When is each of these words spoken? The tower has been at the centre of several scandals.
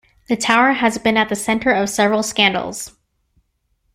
The 0.29 0.35
tower 0.35 0.71
has 0.73 0.97
been 0.97 1.15
at 1.15 1.29
the 1.29 1.35
centre 1.35 1.69
of 1.69 1.87
several 1.87 2.23
scandals. 2.23 2.95